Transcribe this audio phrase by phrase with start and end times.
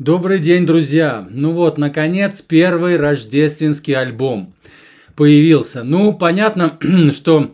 [0.00, 1.28] Добрый день, друзья!
[1.28, 4.54] Ну вот, наконец, первый рождественский альбом
[5.14, 5.84] появился.
[5.84, 6.78] Ну, понятно,
[7.12, 7.50] что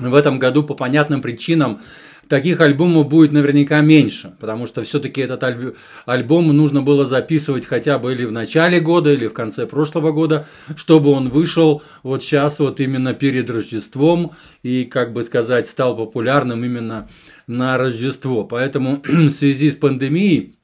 [0.00, 1.78] в этом году по понятным причинам
[2.26, 5.76] таких альбомов будет наверняка меньше, потому что все-таки этот альб...
[6.06, 10.48] альбом нужно было записывать хотя бы или в начале года, или в конце прошлого года,
[10.74, 14.32] чтобы он вышел вот сейчас вот именно перед Рождеством
[14.64, 17.08] и, как бы сказать, стал популярным именно
[17.46, 18.42] на Рождество.
[18.42, 20.55] Поэтому в связи с пандемией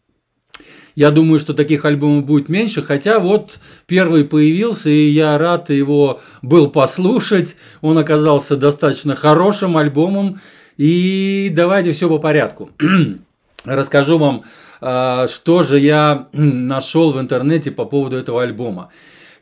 [0.94, 6.20] я думаю, что таких альбомов будет меньше, хотя вот первый появился, и я рад его
[6.42, 7.56] был послушать.
[7.80, 10.40] Он оказался достаточно хорошим альбомом,
[10.76, 12.70] и давайте все по порядку.
[13.64, 14.42] Расскажу вам,
[14.80, 18.90] а, что же я нашел в интернете по поводу этого альбома.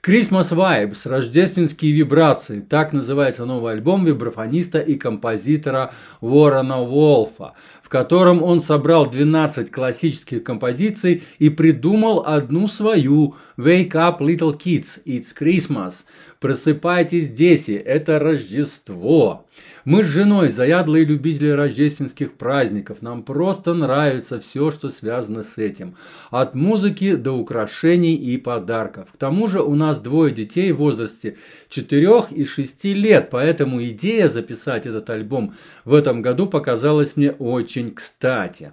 [0.02, 8.42] Christmas Vibes, рождественские вибрации, так называется новый альбом вибрафониста и композитора Уоррена Волфа, в котором
[8.42, 16.06] он собрал 12 классических композиций и придумал одну свою Wake Up Little Kids, It's Christmas.
[16.40, 19.44] Просыпайтесь, дети, это Рождество.
[19.84, 23.02] Мы с женой заядлые любители рождественских праздников.
[23.02, 25.96] Нам просто нравится все, что связано с этим.
[26.30, 29.08] От музыки до украшений и подарков.
[29.12, 31.36] К тому же у нас двое детей в возрасте
[31.68, 37.92] 4 и 6 лет, поэтому идея записать этот альбом в этом году показалась мне очень
[37.92, 38.72] кстати.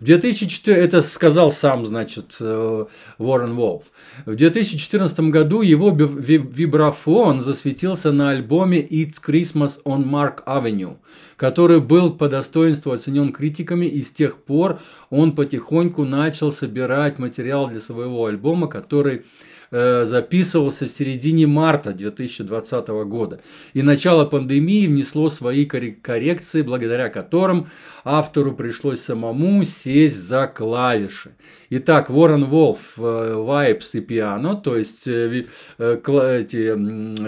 [0.00, 2.84] В 2004, это сказал сам, значит, э,
[3.18, 3.84] Уоррен Волф.
[4.26, 10.98] В 2014 году его вибрафон засветился на альбоме It's Christmas on Mark Avenue,
[11.36, 14.78] который был по достоинству оценен критиками, и с тех пор
[15.10, 19.24] он потихоньку начал собирать материал для своего альбома, который
[19.70, 23.40] записывался в середине марта 2020 года.
[23.74, 27.66] И начало пандемии внесло свои коррекции, благодаря которым
[28.04, 31.32] автору пришлось самому сесть за клавиши.
[31.70, 35.46] Итак, Ворон Волф, Vibes и пиано, то есть э,
[35.78, 36.74] э, эти,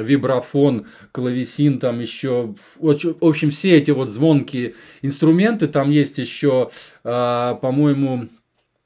[0.03, 6.71] вибрафон, клавесин, там еще, в общем, все эти вот звонкие инструменты, там есть еще,
[7.05, 8.29] а, по-моему,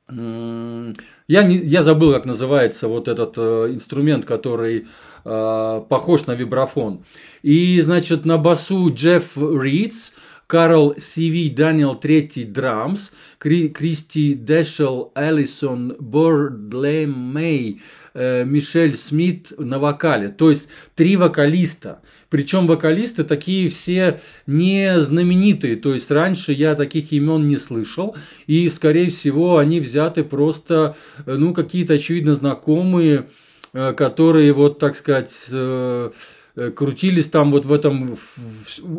[0.09, 4.87] я, не, я забыл, как называется вот этот э, инструмент, который
[5.25, 7.05] э, похож на вибрафон.
[7.43, 10.13] И, значит, на басу Джефф Ридс,
[10.47, 17.81] Карл Сиви, Даниэл Третий Драмс, Кри, Кристи Дэшел, Эллисон, Бордле Мэй,
[18.13, 20.29] э, Мишель Смит на вокале.
[20.29, 22.01] То есть три вокалиста.
[22.29, 25.77] Причем вокалисты такие все не знаменитые.
[25.77, 28.15] То есть раньше я таких имен не слышал.
[28.47, 33.29] И, скорее всего, они взяты просто, э, ну, какие-то, очевидно, знакомые,
[33.73, 36.11] э, которые, вот, так сказать, Э,
[36.55, 38.17] крутились там вот в этом,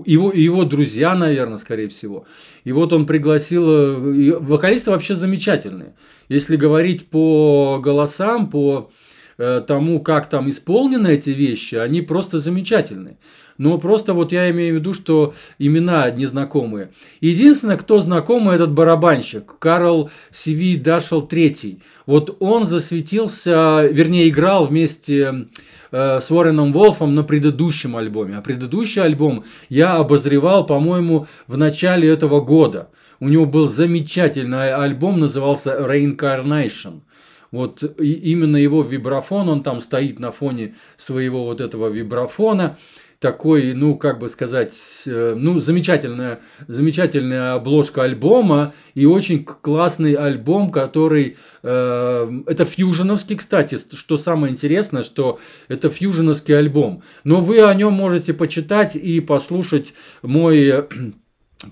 [0.06, 2.26] его, его друзья, наверное, скорее всего.
[2.66, 5.96] И вот он пригласил, э, вокалисты вообще замечательные.
[6.28, 8.92] Если говорить по голосам, по
[9.38, 13.18] э, тому, как там исполнены эти вещи, они просто замечательные.
[13.58, 16.92] Но просто вот я имею в виду, что имена незнакомые.
[17.22, 21.82] Единственное, кто знакомый, этот барабанщик, Карл Сиви Дашел III.
[22.06, 25.48] Вот он засветился, вернее, играл вместе
[25.92, 28.36] э, с Уорреном Волфом на предыдущем альбоме.
[28.38, 32.90] А предыдущий альбом я обозревал, по-моему, в начале этого года.
[33.22, 37.02] У него был замечательный альбом, назывался Reincarnation.
[37.52, 42.76] Вот именно его вибрафон, он там стоит на фоне своего вот этого вибрафона
[43.26, 44.76] такой, ну, как бы сказать,
[45.08, 53.80] э, ну, замечательная, замечательная обложка альбома и очень классный альбом, который, э, это фьюженовский, кстати,
[53.96, 59.96] что самое интересное, что это фьюженовский альбом, но вы о нем можете почитать и послушать
[60.22, 60.86] мой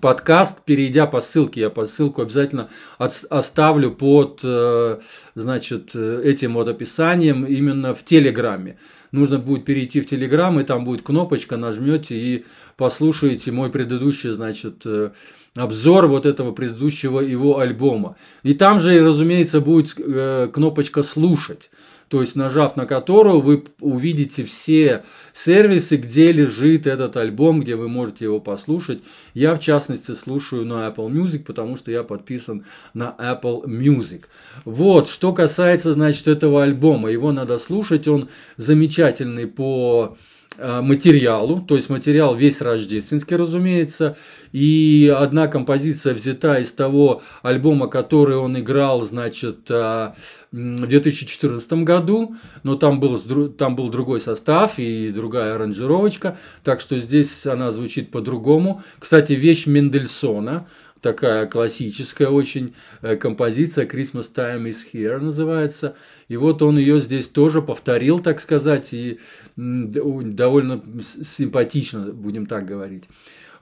[0.01, 4.99] подкаст, перейдя по ссылке, я по ссылку обязательно оставлю под, э,
[5.35, 8.77] значит, этим вот описанием именно в Телеграме.
[9.11, 12.45] Нужно будет перейти в Телеграм, и там будет кнопочка, нажмете и
[12.77, 15.11] послушаете мой предыдущий, значит, э,
[15.55, 18.15] обзор вот этого предыдущего его альбома.
[18.41, 21.69] И там же, разумеется, будет э, кнопочка «Слушать»
[22.13, 27.89] то есть нажав на которую вы увидите все сервисы, где лежит этот альбом, где вы
[27.89, 29.01] можете его послушать.
[29.33, 34.25] Я, в частности, слушаю на Apple Music, потому что я подписан на Apple Music.
[34.63, 40.15] Вот, что касается, значит, этого альбома, его надо слушать, он замечательный по
[40.57, 44.15] материалу, то есть материал весь рождественский, разумеется,
[44.51, 50.13] и одна композиция взята из того альбома, который он играл, значит, э,
[50.51, 53.17] в 2014 году, но там был,
[53.49, 58.81] там был другой состав и другая аранжировочка, так что здесь она звучит по-другому.
[58.99, 60.67] Кстати, вещь Мендельсона,
[61.03, 65.95] такая классическая очень э, композиция Christmas Time is Here называется.
[66.29, 69.19] И вот он ее здесь тоже повторил, так сказать, и
[69.55, 73.03] довольно симпатично, будем так говорить.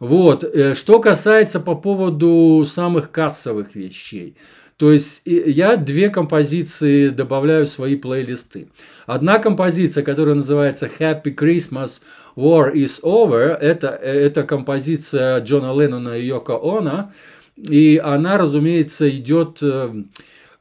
[0.01, 4.36] Вот, э, что касается по поводу самых кассовых вещей.
[4.77, 8.69] То есть я две композиции добавляю в свои плейлисты.
[9.06, 12.01] Одна композиция, которая называется Happy Christmas
[12.36, 17.12] War is Over, это, это композиция Джона Леннона и Йоко Оно,
[17.56, 19.94] и она, разумеется, идет э,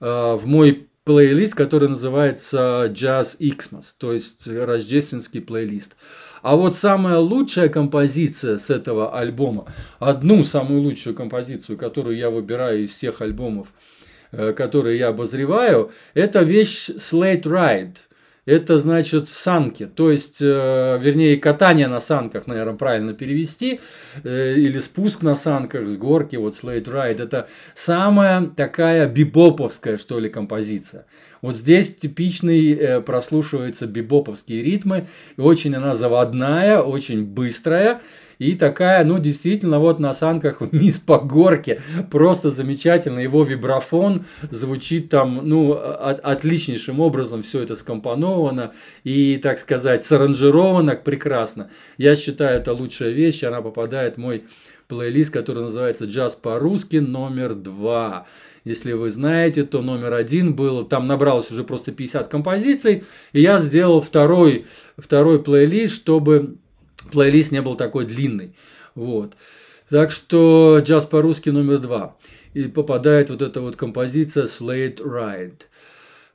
[0.00, 5.96] э, в мой плейлист, который называется Jazz Xmas, то есть рождественский плейлист.
[6.40, 9.66] А вот самая лучшая композиция с этого альбома,
[9.98, 13.72] одну самую лучшую композицию, которую я выбираю из всех альбомов,
[14.30, 17.96] э, которые я обозреваю, это вещь Slate Ride–
[18.50, 23.80] это значит санки, то есть, э, вернее, катание на санках, наверное, правильно перевести,
[24.24, 30.18] э, или спуск на санках с горки, вот Slate Ride, это самая такая бибоповская, что
[30.18, 31.06] ли, композиция.
[31.42, 35.06] Вот здесь типичный э, прослушивается бибоповские ритмы,
[35.36, 38.00] и очень она заводная, очень быстрая,
[38.40, 43.18] и такая, ну, действительно, вот на санках вниз по горке, просто замечательно.
[43.18, 48.72] Его вибрафон звучит там, ну, от, отличнейшим образом все это скомпоновано
[49.04, 51.68] и, так сказать, саранжировано прекрасно.
[51.98, 54.44] Я считаю, это лучшая вещь, она попадает в мой
[54.88, 58.26] плейлист, который называется «Джаз по-русски» номер два.
[58.64, 63.04] Если вы знаете, то номер один был, там набралось уже просто 50 композиций,
[63.34, 64.64] и я сделал второй,
[64.96, 66.56] второй плейлист, чтобы
[67.10, 68.54] плейлист не был такой длинный.
[68.94, 69.34] Вот.
[69.88, 72.16] Так что джаз по-русски номер два.
[72.54, 75.62] И попадает вот эта вот композиция Slate Ride.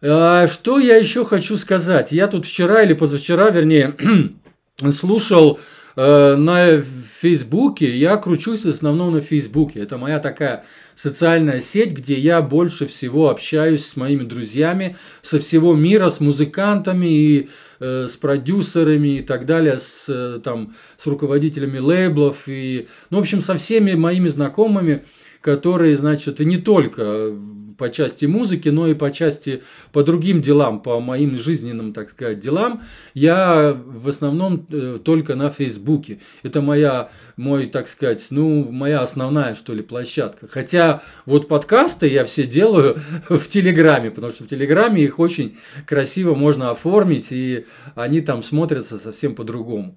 [0.01, 2.11] А что я еще хочу сказать?
[2.11, 3.95] Я тут вчера или позавчера, вернее,
[4.91, 5.59] слушал
[5.95, 9.79] на Фейсбуке, я кручусь в основном на Фейсбуке.
[9.79, 10.63] Это моя такая
[10.95, 17.07] социальная сеть, где я больше всего общаюсь с моими друзьями со всего мира, с музыкантами
[17.07, 17.49] и
[17.79, 23.21] э, с продюсерами и так далее, с, э, там, с руководителями лейблов и, ну, в
[23.21, 25.03] общем, со всеми моими знакомыми,
[25.45, 27.29] которые, значит, не только
[27.77, 29.61] по части музыки, но и по части,
[29.91, 32.81] по другим делам, по моим жизненным, так сказать, делам,
[33.13, 36.19] я в основном э, только на Фейсбуке.
[36.41, 40.47] Это моя, мой, так сказать, ну, моя основная, что ли, площадка.
[40.47, 42.97] Хотя вот подкасты я все делаю
[43.29, 48.97] в Телеграме, потому что в Телеграме их очень красиво можно оформить, и они там смотрятся
[48.97, 49.95] совсем по-другому.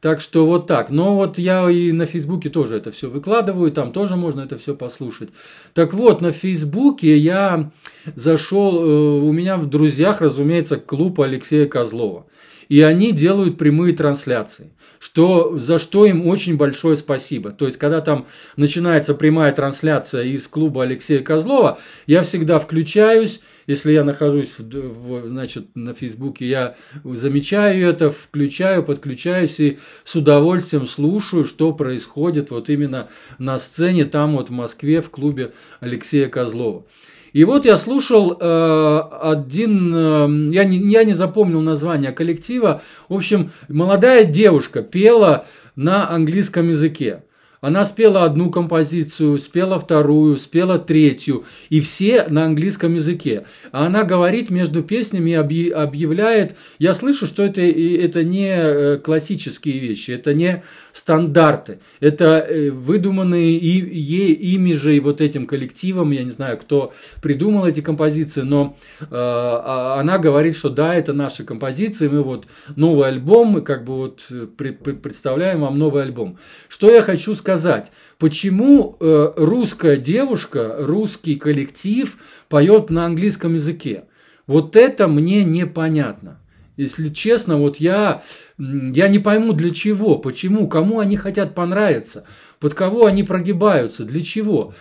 [0.00, 0.90] Так что вот так.
[0.90, 4.74] Но вот я и на Фейсбуке тоже это все выкладываю, там тоже можно это все
[4.74, 5.28] послушать.
[5.74, 7.70] Так вот, на Фейсбуке я
[8.14, 12.26] зашел, э, у меня в друзьях, разумеется, клуб Алексея Козлова
[12.70, 14.70] и они делают прямые трансляции,
[15.00, 17.50] что, за что им очень большое спасибо.
[17.50, 18.26] То есть, когда там
[18.56, 25.28] начинается прямая трансляция из клуба Алексея Козлова, я всегда включаюсь, если я нахожусь в, в,
[25.28, 26.74] значит, на Фейсбуке, я
[27.04, 33.08] замечаю это, включаю, подключаюсь и с удовольствием слушаю, что происходит вот именно
[33.38, 36.84] на сцене там вот в Москве в клубе Алексея Козлова.
[37.32, 43.14] И вот я слушал э, один, э, я, не, я не запомнил название коллектива, в
[43.14, 45.46] общем, молодая девушка пела
[45.76, 47.22] на английском языке.
[47.60, 53.44] Она спела одну композицию, спела вторую, спела третью, и все на английском языке.
[53.70, 60.10] А она говорит между песнями, объявляет, я слышу, что это, это не э, классические вещи,
[60.10, 66.30] это не стандарты, это э, выдуманные ей, ими же и вот этим коллективом, я не
[66.30, 72.08] знаю, кто придумал эти композиции, но э, а, она говорит, что да, это наши композиции,
[72.08, 76.38] мы вот новый альбом, мы как бы вот э, представляем вам новый альбом.
[76.66, 77.49] Что я хочу сказать?
[77.50, 82.16] Сказать, почему э, русская девушка, русский коллектив
[82.48, 84.04] поет на английском языке.
[84.46, 86.38] Вот это мне непонятно.
[86.76, 88.22] Если честно, вот я,
[88.56, 92.24] я не пойму для чего, почему, кому они хотят понравиться,
[92.60, 94.72] под кого они прогибаются, для чего.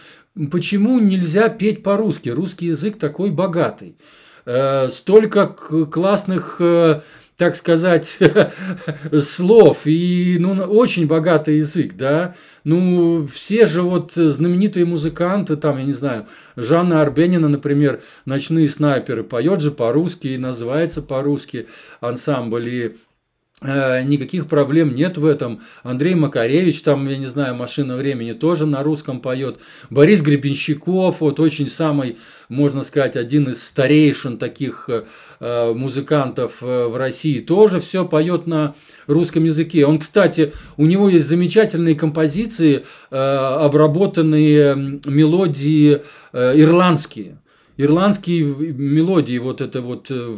[0.52, 2.30] Почему нельзя петь по-русски?
[2.30, 3.98] Русский язык такой богатый.
[4.46, 7.02] Э, столько классных э,
[7.40, 8.20] так сказать,
[9.22, 12.36] слов и ну, очень богатый язык, да.
[12.66, 16.28] Ну, все же вот знаменитые музыканты, там, я не знаю,
[16.58, 21.68] Жанна Арбенина, например, «Ночные снайперы», поет же по-русски и называется по-русски
[22.02, 22.68] ансамбль.
[22.68, 22.98] И
[23.62, 25.60] никаких проблем нет в этом.
[25.84, 29.60] Андрей Макаревич, там, я не знаю, «Машина времени» тоже на русском поет.
[29.90, 36.96] Борис Гребенщиков, вот очень самый, можно сказать, один из старейшин таких э, музыкантов э, в
[36.96, 38.76] России, тоже все поет на
[39.08, 39.86] русском языке.
[39.86, 46.02] Он, кстати, у него есть замечательные композиции, обработанные мелодии
[46.34, 47.40] ирландские
[47.80, 50.38] ирландские мелодии, вот это вот, э,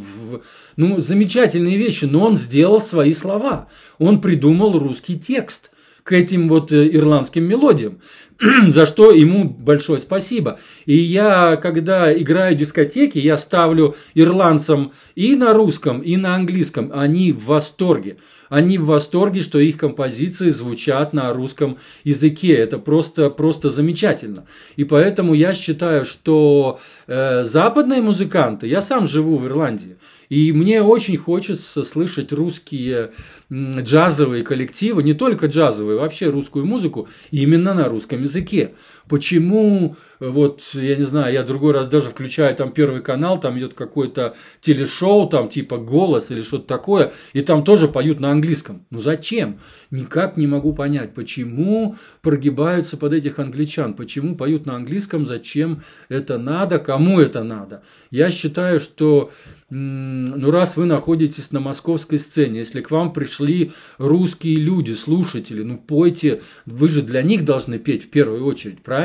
[0.75, 3.67] ну, замечательные вещи, но он сделал свои слова.
[3.97, 5.71] Он придумал русский текст
[6.03, 7.99] к этим вот э, ирландским мелодиям.
[8.67, 10.59] за что ему большое спасибо.
[10.85, 16.91] И я, когда играю дискотеки, я ставлю ирландцам и на русском, и на английском.
[16.93, 18.17] Они в восторге.
[18.49, 22.53] Они в восторге, что их композиции звучат на русском языке.
[22.53, 24.45] Это просто, просто замечательно.
[24.75, 29.97] И поэтому я считаю, что э, западные музыканты, я сам живу в Ирландии,
[30.31, 33.11] и мне очень хочется слышать русские
[33.51, 38.73] джазовые коллективы, не только джазовые, вообще русскую музыку именно на русском языке.
[39.11, 43.73] Почему, вот, я не знаю, я другой раз даже включаю там первый канал, там идет
[43.73, 48.85] какое-то телешоу, там типа «Голос» или что-то такое, и там тоже поют на английском.
[48.89, 49.59] Ну зачем?
[49.89, 56.37] Никак не могу понять, почему прогибаются под этих англичан, почему поют на английском, зачем это
[56.37, 57.83] надо, кому это надо.
[58.11, 59.29] Я считаю, что
[59.73, 65.77] ну раз вы находитесь на московской сцене, если к вам пришли русские люди, слушатели, ну
[65.77, 69.00] пойте, вы же для них должны петь в первую очередь, правильно?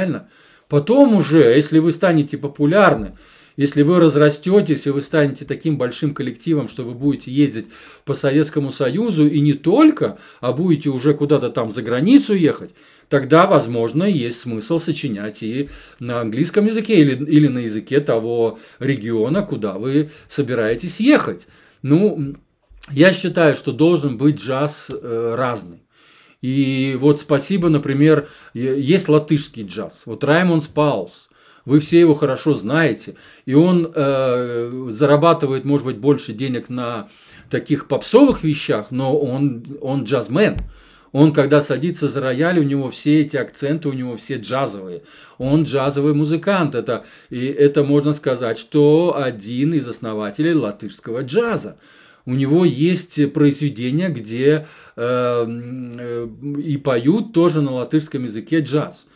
[0.68, 3.14] Потом уже, если вы станете популярны,
[3.56, 7.66] если вы разрастетесь и вы станете таким большим коллективом, что вы будете ездить
[8.04, 12.74] по Советскому Союзу и не только, а будете уже куда-то там за границу ехать,
[13.08, 19.42] тогда, возможно, есть смысл сочинять и на английском языке или, или на языке того региона,
[19.42, 21.46] куда вы собираетесь ехать.
[21.80, 22.36] Ну,
[22.90, 25.85] я считаю, что должен быть джаз э, разный.
[26.42, 30.02] И вот спасибо, например, есть латышский джаз.
[30.06, 31.28] Вот Раймондс Паулс–
[31.66, 37.08] вы все его хорошо знаете, и он э, зарабатывает, может быть, больше денег на
[37.50, 40.56] таких попсовых вещах, но он, он джазмен.
[41.12, 45.02] Он, когда садится за рояль, у него все эти акценты, у него все джазовые.
[45.38, 46.74] Он джазовый музыкант.
[46.74, 51.78] Это, и это можно сказать, что один из основателей латышского джаза.
[52.26, 54.66] У него есть произведения, где
[54.96, 56.28] э, э,
[56.58, 59.06] и поют тоже на латышском языке джаз.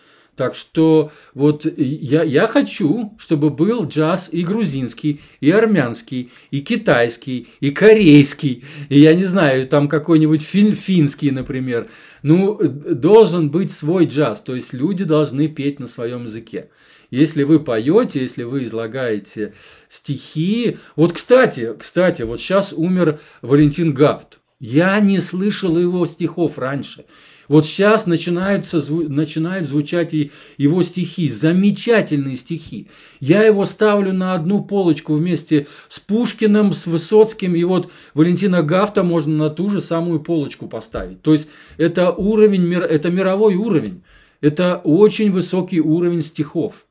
[0.41, 7.49] Так что вот я, я хочу, чтобы был джаз и грузинский, и армянский, и китайский,
[7.61, 11.89] и корейский, и я не знаю, там какой-нибудь фин, финский, например.
[12.23, 16.71] Ну, должен быть свой джаз, то есть люди должны петь на своем языке.
[17.11, 19.53] Если вы поете, если вы излагаете
[19.91, 20.79] стихи.
[20.97, 24.41] Вот, кстати, кстати, вот сейчас умер Валентин Гафт.
[24.59, 27.05] Я не слышал его стихов раньше.
[27.51, 30.15] Вот сейчас начинаются, начинают звучать
[30.57, 32.87] его стихи, замечательные стихи.
[33.19, 39.03] Я его ставлю на одну полочку вместе с Пушкиным, с Высоцким, и вот Валентина Гафта
[39.03, 41.23] можно на ту же самую полочку поставить.
[41.23, 44.05] То есть это уровень, это мировой уровень,
[44.41, 46.87] это очень высокий уровень стихов.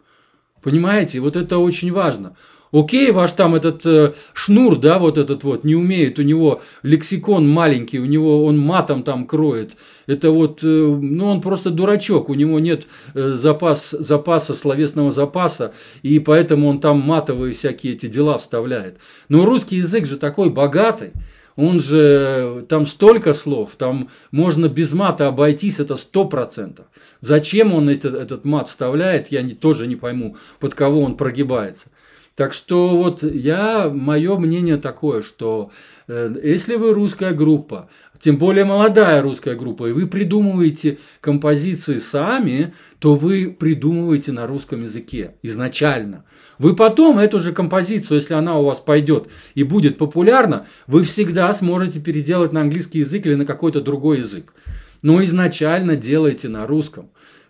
[0.62, 2.36] Понимаете, вот это очень важно.
[2.72, 7.50] Окей, ваш там этот э, шнур, да, вот этот вот, не умеет, у него лексикон
[7.50, 9.76] маленький, у него он матом там кроет.
[10.06, 12.86] Это вот, э, ну, он просто дурачок, у него нет
[13.16, 15.74] э, запас, запаса, словесного запаса,
[16.04, 19.00] и поэтому он там матовые всякие эти дела вставляет.
[19.30, 21.12] Но русский язык же такой богатый,
[21.60, 26.86] он же, там столько слов, там можно без мата обойтись, это сто процентов.
[27.20, 31.90] Зачем он этот, этот мат вставляет, я не, тоже не пойму, под кого он прогибается.
[32.36, 35.72] Так что вот я, мое мнение такое, что
[36.08, 42.74] э, если вы русская группа, тем более молодая русская группа, и вы придумываете композиции сами,
[43.00, 46.26] то вы придумываете на русском языке изначально.
[46.58, 51.52] Вы потом эту же композицию, если она у вас пойдет и будет популярна, вы всегда
[51.54, 54.54] сможете переделать на английский язык или на какой-то другой язык.
[55.02, 57.10] Но изначально делайте на русском.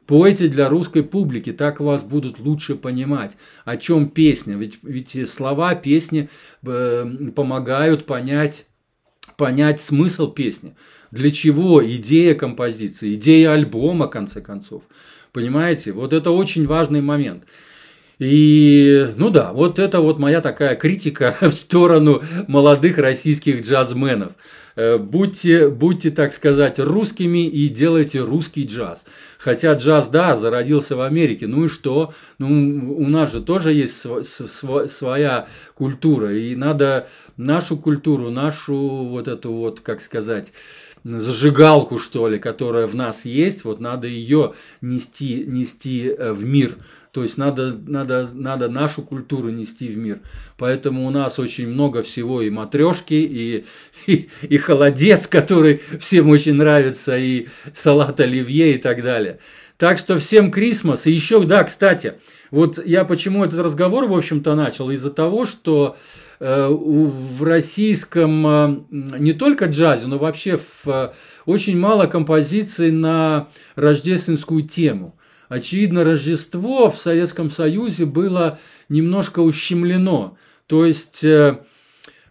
[0.09, 4.55] Пойте для русской публики, так вас будут лучше понимать, о чем песня.
[4.57, 6.29] Ведь, ведь слова песни
[6.63, 8.65] э, помогают понять
[9.37, 10.75] понять смысл песни.
[11.11, 14.85] Для чего идея композиции, идея альбома, в конце концов.
[15.31, 15.91] Понимаете?
[15.91, 17.43] Вот это очень важный момент.
[18.19, 24.33] И, ну да, вот это вот моя такая критика в сторону молодых российских джазменов.
[24.75, 29.05] Э, будьте, будьте, так сказать, русскими и делайте русский джаз.
[29.37, 31.47] Хотя джаз, да, зародился в Америке.
[31.47, 32.13] Ну и что?
[32.37, 34.05] Ну, у нас же тоже есть
[34.89, 36.33] своя культура.
[36.33, 37.07] И надо
[37.37, 40.51] нашу культуру, нашу вот эту вот, как сказать,
[41.03, 46.77] зажигалку, что ли, которая в нас есть, вот надо ее нести, нести э, в мир.
[47.11, 50.19] То есть надо, надо, надо нашу культуру нести в мир.
[50.57, 53.65] Поэтому у нас очень много всего и матрешки, и,
[54.05, 59.39] и, и холодец, который всем очень нравится, и салат оливье и так далее.
[59.77, 61.07] Так что всем Крисмас.
[61.07, 62.15] И еще, да, кстати,
[62.51, 64.91] вот я почему этот разговор, в общем-то, начал?
[64.91, 65.95] Из-за того, что
[66.39, 71.11] в российском э, не только джазе, но вообще в э,
[71.45, 75.17] очень мало композиций на рождественскую тему.
[75.49, 80.37] Очевидно, Рождество в Советском Союзе было немножко ущемлено.
[80.67, 81.25] То есть,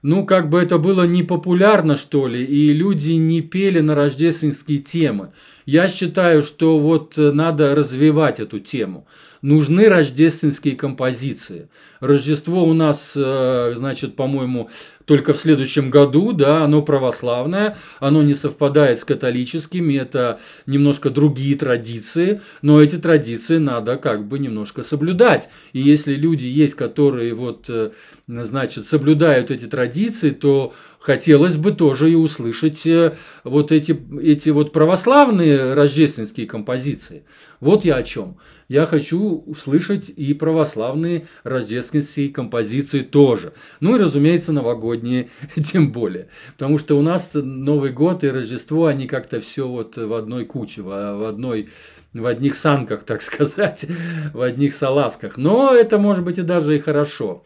[0.02, 5.32] ну, как бы это было непопулярно, что ли, и люди не пели на рождественские темы.
[5.66, 9.08] Я считаю, что вот надо развивать эту тему
[9.42, 11.68] нужны рождественские композиции.
[12.00, 14.68] Рождество у нас, э, значит, по-моему,
[15.04, 21.56] только в следующем году, да, оно православное, оно не совпадает с католическими, это немножко другие
[21.56, 25.48] традиции, но эти традиции надо как бы немножко соблюдать.
[25.72, 27.90] И если люди есть, которые вот, э,
[28.26, 34.72] значит, соблюдают эти традиции, то хотелось бы тоже и услышать э, вот эти, эти вот
[34.72, 37.24] православные рождественские композиции.
[37.60, 38.36] Вот я о чем.
[38.68, 43.52] Я хочу услышать и православные рождественские композиции тоже.
[43.80, 45.28] Ну и, разумеется, новогодние
[45.64, 46.28] тем более.
[46.56, 50.82] Потому что у нас Новый год и Рождество, они как-то все вот в одной куче,
[50.82, 51.68] в одной
[52.14, 53.86] в одних санках, так сказать,
[54.32, 55.36] в одних салазках.
[55.36, 57.44] Но это может быть и даже и хорошо.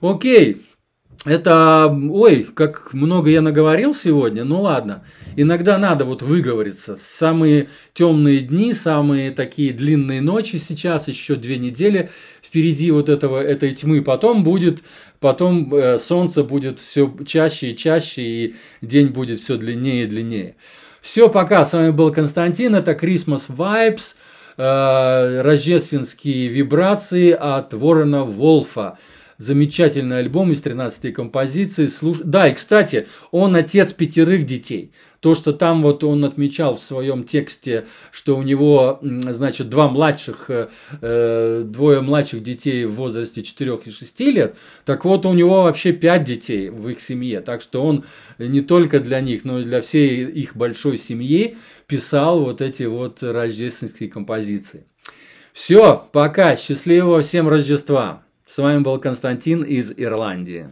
[0.00, 0.62] Окей,
[1.26, 5.04] это, ой, как много я наговорил сегодня, ну ладно.
[5.36, 6.96] Иногда надо вот выговориться.
[6.96, 12.08] Самые темные дни, самые такие длинные ночи сейчас, еще две недели
[12.42, 14.02] впереди вот этого, этой тьмы.
[14.02, 14.82] Потом будет,
[15.20, 20.56] потом э, солнце будет все чаще и чаще, и день будет все длиннее и длиннее.
[21.02, 21.66] Все, пока.
[21.66, 22.74] С вами был Константин.
[22.74, 24.14] Это Christmas Vibes,
[24.56, 28.96] э, рождественские вибрации от Ворона Волфа
[29.40, 31.88] замечательный альбом из 13 композиций.
[31.88, 32.18] Слуш...
[32.22, 34.92] Да, и, кстати, он отец пятерых детей.
[35.20, 40.50] То, что там вот он отмечал в своем тексте, что у него, значит, два младших,
[40.50, 40.68] э,
[41.00, 45.92] э двое младших детей в возрасте 4 и 6 лет, так вот у него вообще
[45.92, 47.40] 5 детей в их семье.
[47.40, 48.04] Так что он
[48.38, 53.22] не только для них, но и для всей их большой семьи писал вот эти вот
[53.22, 54.84] рождественские композиции.
[55.54, 58.22] Все, пока, счастливого всем Рождества!
[58.50, 60.70] С вами был Константин из Ирландии.